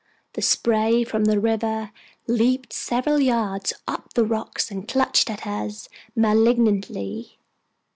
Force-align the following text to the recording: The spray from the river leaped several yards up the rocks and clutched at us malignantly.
The 0.33 0.41
spray 0.41 1.03
from 1.03 1.25
the 1.25 1.39
river 1.39 1.91
leaped 2.25 2.73
several 2.73 3.19
yards 3.19 3.71
up 3.87 4.15
the 4.15 4.25
rocks 4.25 4.71
and 4.71 4.87
clutched 4.87 5.29
at 5.29 5.45
us 5.45 5.89
malignantly. 6.15 7.37